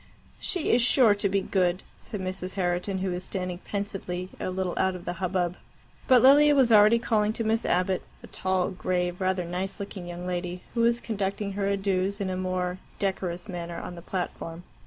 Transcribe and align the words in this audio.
"She 0.39 0.71
is 0.71 0.81
sure 0.81 1.13
to 1.13 1.29
be 1.29 1.41
good," 1.41 1.83
said 1.99 2.21
Mrs. 2.21 2.55
Herriton, 2.55 3.01
who 3.03 3.11
was 3.11 3.23
standing 3.23 3.59
pensively 3.59 4.29
a 4.39 4.49
little 4.49 4.73
out 4.75 4.95
of 4.95 5.05
the 5.05 5.13
hubbub. 5.21 5.57
But 6.07 6.23
Lilia 6.23 6.55
was 6.55 6.71
already 6.71 6.97
calling 6.97 7.33
to 7.33 7.43
Miss 7.43 7.67
Abbott, 7.67 8.01
a 8.23 8.25
tall, 8.25 8.71
grave, 8.71 9.21
rather 9.21 9.45
nice 9.45 9.79
looking 9.79 10.07
young 10.07 10.25
lady 10.25 10.63
who 10.73 10.81
was 10.81 10.99
conducting 11.01 11.51
her 11.51 11.67
adieus 11.67 12.19
in 12.19 12.31
a 12.31 12.35
more 12.35 12.79
decorous 12.97 13.47
manner 13.47 13.77
on 13.79 13.93
the 13.93 14.01
platform. 14.01 14.63